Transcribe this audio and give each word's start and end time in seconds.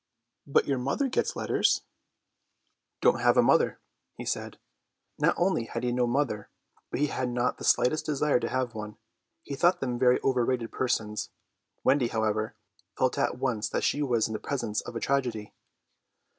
"But 0.47 0.65
your 0.65 0.79
mother 0.79 1.07
gets 1.07 1.35
letters?" 1.35 1.81
"Don't 3.01 3.19
have 3.19 3.37
a 3.37 3.43
mother," 3.43 3.77
he 4.17 4.25
said. 4.25 4.57
Not 5.19 5.35
only 5.37 5.65
had 5.65 5.83
he 5.83 5.91
no 5.91 6.07
mother, 6.07 6.49
but 6.89 6.99
he 6.99 7.05
had 7.05 7.29
not 7.29 7.59
the 7.59 7.63
slightest 7.63 8.07
desire 8.07 8.39
to 8.39 8.49
have 8.49 8.73
one. 8.73 8.97
He 9.43 9.53
thought 9.53 9.79
them 9.79 9.99
very 9.99 10.19
over 10.21 10.43
rated 10.43 10.71
persons. 10.71 11.29
Wendy, 11.83 12.07
however, 12.07 12.55
felt 12.97 13.19
at 13.19 13.37
once 13.37 13.69
that 13.69 13.83
she 13.83 14.01
was 14.01 14.25
in 14.27 14.33
the 14.33 14.39
presence 14.39 14.81
of 14.81 14.95
a 14.95 14.99
tragedy. 14.99 15.53